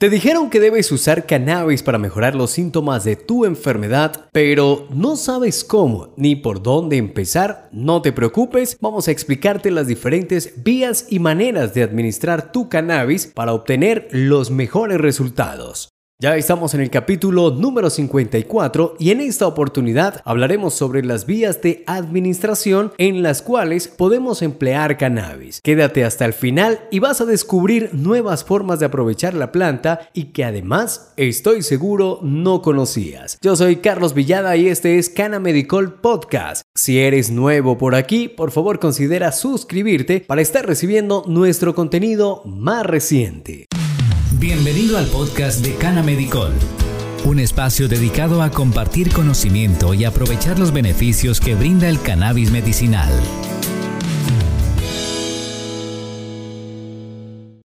[0.00, 5.16] Te dijeron que debes usar cannabis para mejorar los síntomas de tu enfermedad, pero no
[5.16, 7.68] sabes cómo ni por dónde empezar.
[7.72, 13.26] No te preocupes, vamos a explicarte las diferentes vías y maneras de administrar tu cannabis
[13.26, 15.88] para obtener los mejores resultados.
[16.20, 21.62] Ya estamos en el capítulo número 54 y en esta oportunidad hablaremos sobre las vías
[21.62, 25.60] de administración en las cuales podemos emplear cannabis.
[25.62, 30.32] Quédate hasta el final y vas a descubrir nuevas formas de aprovechar la planta y
[30.32, 33.38] que además estoy seguro no conocías.
[33.40, 36.62] Yo soy Carlos Villada y este es Cana Medical Podcast.
[36.74, 42.84] Si eres nuevo por aquí, por favor considera suscribirte para estar recibiendo nuestro contenido más
[42.84, 43.68] reciente.
[44.40, 46.52] Bienvenido al podcast de Cana Medicol,
[47.24, 53.10] un espacio dedicado a compartir conocimiento y aprovechar los beneficios que brinda el cannabis medicinal.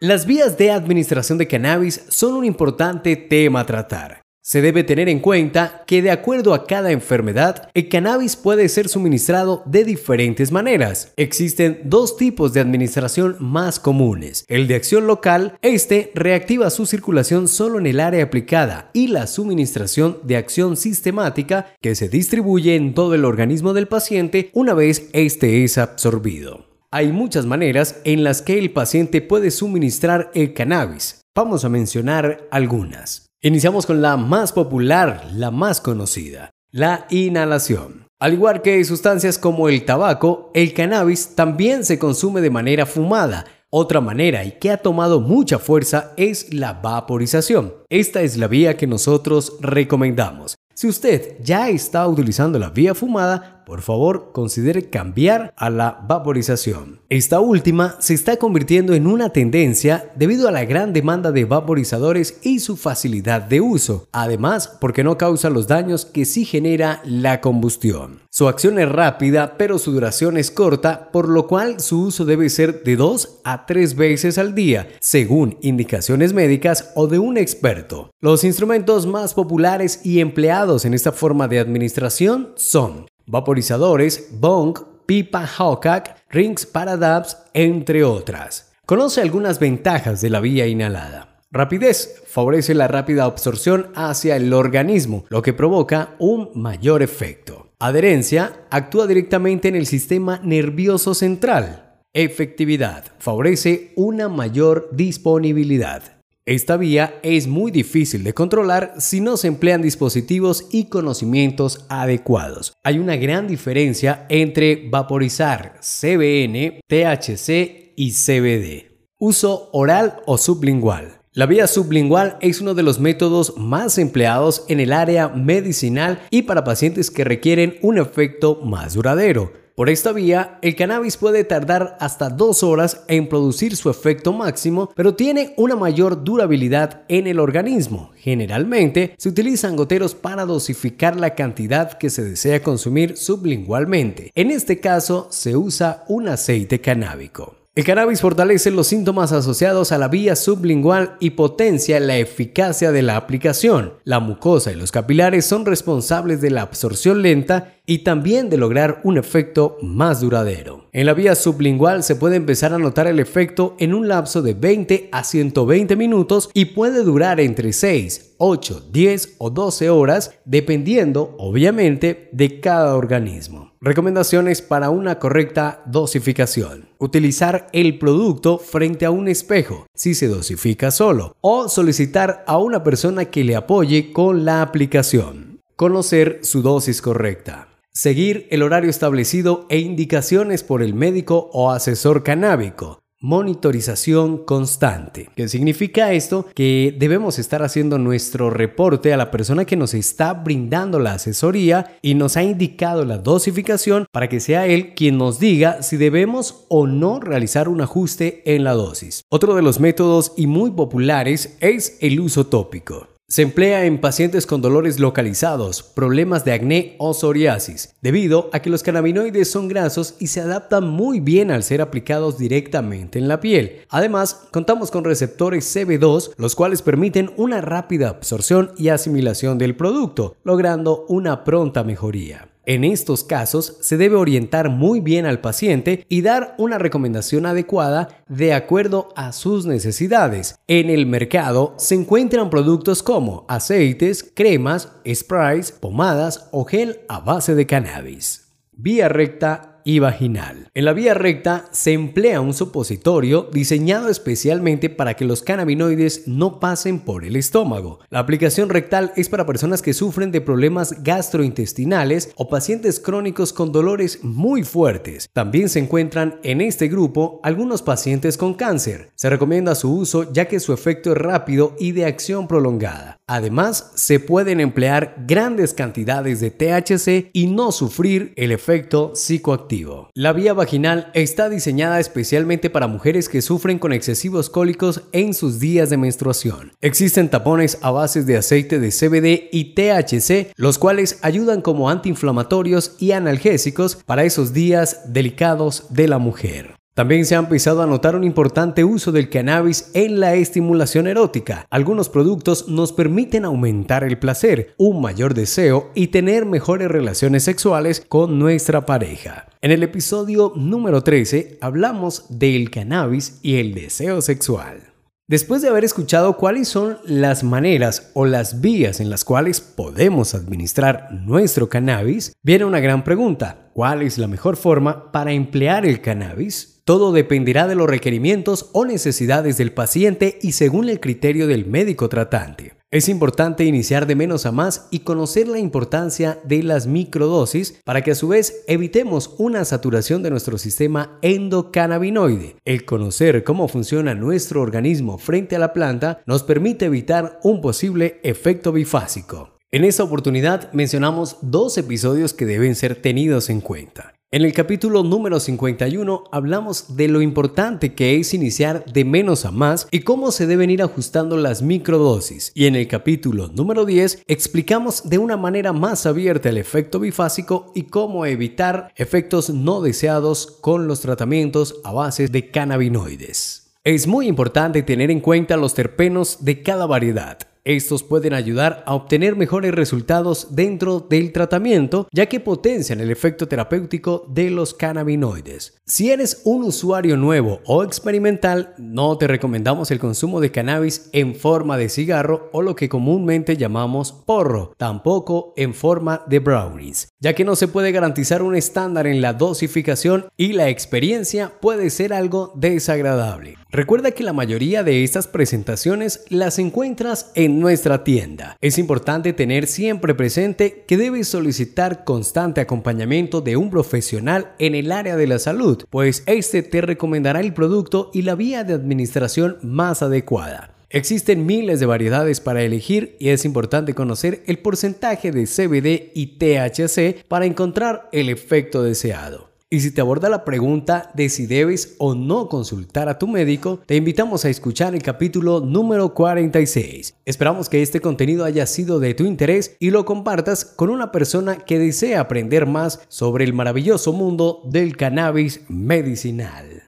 [0.00, 4.25] Las vías de administración de cannabis son un importante tema a tratar.
[4.48, 8.88] Se debe tener en cuenta que de acuerdo a cada enfermedad, el cannabis puede ser
[8.88, 11.12] suministrado de diferentes maneras.
[11.16, 14.44] Existen dos tipos de administración más comunes.
[14.46, 19.26] El de acción local, este reactiva su circulación solo en el área aplicada y la
[19.26, 25.08] suministración de acción sistemática que se distribuye en todo el organismo del paciente una vez
[25.12, 26.66] este es absorbido.
[26.92, 31.20] Hay muchas maneras en las que el paciente puede suministrar el cannabis.
[31.34, 33.25] Vamos a mencionar algunas.
[33.42, 38.06] Iniciamos con la más popular, la más conocida, la inhalación.
[38.18, 43.44] Al igual que sustancias como el tabaco, el cannabis también se consume de manera fumada.
[43.68, 47.74] Otra manera y que ha tomado mucha fuerza es la vaporización.
[47.90, 50.54] Esta es la vía que nosotros recomendamos.
[50.74, 57.00] Si usted ya está utilizando la vía fumada, por favor considere cambiar a la vaporización.
[57.08, 62.38] Esta última se está convirtiendo en una tendencia debido a la gran demanda de vaporizadores
[62.42, 67.40] y su facilidad de uso, además porque no causa los daños que sí genera la
[67.40, 68.20] combustión.
[68.30, 72.48] Su acción es rápida, pero su duración es corta, por lo cual su uso debe
[72.50, 78.10] ser de 2 a 3 veces al día, según indicaciones médicas o de un experto.
[78.20, 85.46] Los instrumentos más populares y empleados en esta forma de administración son vaporizadores, bong, pipa
[85.46, 88.72] Hawkak, rings para dabs, entre otras.
[88.84, 91.40] Conoce algunas ventajas de la vía inhalada.
[91.50, 97.70] Rapidez favorece la rápida absorción hacia el organismo, lo que provoca un mayor efecto.
[97.78, 102.00] Adherencia actúa directamente en el sistema nervioso central.
[102.12, 106.15] Efectividad favorece una mayor disponibilidad.
[106.48, 112.72] Esta vía es muy difícil de controlar si no se emplean dispositivos y conocimientos adecuados.
[112.84, 118.92] Hay una gran diferencia entre vaporizar CBN, THC y CBD.
[119.18, 121.20] Uso oral o sublingual.
[121.32, 126.42] La vía sublingual es uno de los métodos más empleados en el área medicinal y
[126.42, 129.65] para pacientes que requieren un efecto más duradero.
[129.76, 134.90] Por esta vía, el cannabis puede tardar hasta dos horas en producir su efecto máximo,
[134.96, 138.10] pero tiene una mayor durabilidad en el organismo.
[138.16, 144.32] Generalmente, se utilizan goteros para dosificar la cantidad que se desea consumir sublingualmente.
[144.34, 147.56] En este caso, se usa un aceite canábico.
[147.76, 153.02] El cannabis fortalece los síntomas asociados a la vía sublingual y potencia la eficacia de
[153.02, 153.92] la aplicación.
[154.02, 159.00] La mucosa y los capilares son responsables de la absorción lenta y también de lograr
[159.04, 160.86] un efecto más duradero.
[160.92, 164.54] En la vía sublingual se puede empezar a notar el efecto en un lapso de
[164.54, 171.34] 20 a 120 minutos y puede durar entre 6, 8, 10 o 12 horas dependiendo
[171.38, 173.72] obviamente de cada organismo.
[173.80, 176.88] Recomendaciones para una correcta dosificación.
[176.98, 182.82] Utilizar el producto frente a un espejo si se dosifica solo o solicitar a una
[182.82, 185.60] persona que le apoye con la aplicación.
[185.76, 187.75] Conocer su dosis correcta.
[187.96, 192.98] Seguir el horario establecido e indicaciones por el médico o asesor canábico.
[193.22, 195.30] Monitorización constante.
[195.34, 196.44] ¿Qué significa esto?
[196.54, 201.96] Que debemos estar haciendo nuestro reporte a la persona que nos está brindando la asesoría
[202.02, 206.66] y nos ha indicado la dosificación para que sea él quien nos diga si debemos
[206.68, 209.22] o no realizar un ajuste en la dosis.
[209.30, 213.15] Otro de los métodos y muy populares es el uso tópico.
[213.28, 218.70] Se emplea en pacientes con dolores localizados, problemas de acné o psoriasis, debido a que
[218.70, 223.40] los cannabinoides son grasos y se adaptan muy bien al ser aplicados directamente en la
[223.40, 223.80] piel.
[223.88, 230.36] Además, contamos con receptores CB2, los cuales permiten una rápida absorción y asimilación del producto,
[230.44, 232.45] logrando una pronta mejoría.
[232.68, 238.24] En estos casos se debe orientar muy bien al paciente y dar una recomendación adecuada
[238.28, 240.58] de acuerdo a sus necesidades.
[240.66, 247.54] En el mercado se encuentran productos como aceites, cremas, sprays, pomadas o gel a base
[247.54, 248.52] de cannabis.
[248.72, 250.68] Vía recta y vaginal.
[250.74, 256.58] En la vía recta se emplea un supositorio diseñado especialmente para que los cannabinoides no
[256.58, 258.00] pasen por el estómago.
[258.10, 263.70] La aplicación rectal es para personas que sufren de problemas gastrointestinales o pacientes crónicos con
[263.70, 265.30] dolores muy fuertes.
[265.32, 269.10] También se encuentran en este grupo algunos pacientes con cáncer.
[269.14, 273.20] Se recomienda su uso ya que su efecto es rápido y de acción prolongada.
[273.28, 279.75] Además, se pueden emplear grandes cantidades de THC y no sufrir el efecto psicoactivo.
[280.14, 285.60] La vía vaginal está diseñada especialmente para mujeres que sufren con excesivos cólicos en sus
[285.60, 286.72] días de menstruación.
[286.80, 292.96] Existen tapones a base de aceite de CBD y THC, los cuales ayudan como antiinflamatorios
[292.98, 296.75] y analgésicos para esos días delicados de la mujer.
[296.96, 301.66] También se ha empezado a notar un importante uso del cannabis en la estimulación erótica.
[301.68, 308.02] Algunos productos nos permiten aumentar el placer, un mayor deseo y tener mejores relaciones sexuales
[308.08, 309.44] con nuestra pareja.
[309.60, 314.85] En el episodio número 13 hablamos del cannabis y el deseo sexual.
[315.28, 320.36] Después de haber escuchado cuáles son las maneras o las vías en las cuales podemos
[320.36, 323.68] administrar nuestro cannabis, viene una gran pregunta.
[323.72, 326.80] ¿Cuál es la mejor forma para emplear el cannabis?
[326.84, 332.08] Todo dependerá de los requerimientos o necesidades del paciente y según el criterio del médico
[332.08, 332.75] tratante.
[332.92, 338.02] Es importante iniciar de menos a más y conocer la importancia de las microdosis para
[338.02, 342.56] que a su vez evitemos una saturación de nuestro sistema endocannabinoide.
[342.64, 348.20] El conocer cómo funciona nuestro organismo frente a la planta nos permite evitar un posible
[348.22, 349.58] efecto bifásico.
[349.72, 354.15] En esta oportunidad mencionamos dos episodios que deben ser tenidos en cuenta.
[354.32, 359.52] En el capítulo número 51 hablamos de lo importante que es iniciar de menos a
[359.52, 362.50] más y cómo se deben ir ajustando las microdosis.
[362.52, 367.70] Y en el capítulo número 10 explicamos de una manera más abierta el efecto bifásico
[367.72, 373.76] y cómo evitar efectos no deseados con los tratamientos a base de cannabinoides.
[373.84, 377.38] Es muy importante tener en cuenta los terpenos de cada variedad.
[377.66, 383.48] Estos pueden ayudar a obtener mejores resultados dentro del tratamiento, ya que potencian el efecto
[383.48, 385.74] terapéutico de los cannabinoides.
[385.84, 391.34] Si eres un usuario nuevo o experimental, no te recomendamos el consumo de cannabis en
[391.34, 397.34] forma de cigarro o lo que comúnmente llamamos porro, tampoco en forma de brownies, ya
[397.34, 402.12] que no se puede garantizar un estándar en la dosificación y la experiencia puede ser
[402.12, 403.56] algo desagradable.
[403.70, 408.56] Recuerda que la mayoría de estas presentaciones las encuentras en nuestra tienda.
[408.60, 414.92] Es importante tener siempre presente que debes solicitar constante acompañamiento de un profesional en el
[414.92, 419.58] área de la salud, pues este te recomendará el producto y la vía de administración
[419.62, 420.76] más adecuada.
[420.88, 426.38] Existen miles de variedades para elegir y es importante conocer el porcentaje de CBD y
[426.38, 429.45] THC para encontrar el efecto deseado.
[429.68, 433.80] Y si te aborda la pregunta de si debes o no consultar a tu médico,
[433.84, 437.16] te invitamos a escuchar el capítulo número 46.
[437.24, 441.56] Esperamos que este contenido haya sido de tu interés y lo compartas con una persona
[441.56, 446.84] que desea aprender más sobre el maravilloso mundo del cannabis medicinal.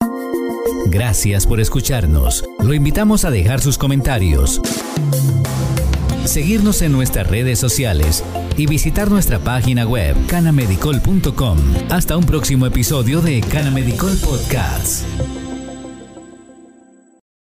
[0.86, 2.44] Gracias por escucharnos.
[2.60, 4.62] Lo invitamos a dejar sus comentarios
[6.28, 8.24] seguirnos en nuestras redes sociales
[8.56, 11.58] y visitar nuestra página web canamedicol.com.
[11.90, 15.04] Hasta un próximo episodio de Canamedicol Podcast.